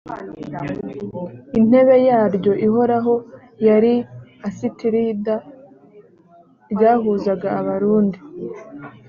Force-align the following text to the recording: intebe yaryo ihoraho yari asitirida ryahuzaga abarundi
intebe 1.59 1.95
yaryo 2.07 2.53
ihoraho 2.67 3.13
yari 3.67 3.93
asitirida 4.47 5.35
ryahuzaga 6.73 7.47
abarundi 7.59 8.19